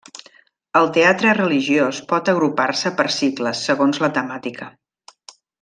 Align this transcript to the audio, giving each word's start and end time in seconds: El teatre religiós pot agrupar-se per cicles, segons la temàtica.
El 0.79 0.87
teatre 0.95 1.33
religiós 1.39 1.99
pot 2.13 2.33
agrupar-se 2.35 2.95
per 3.03 3.07
cicles, 3.19 3.63
segons 3.71 4.05
la 4.07 4.13
temàtica. 4.21 4.73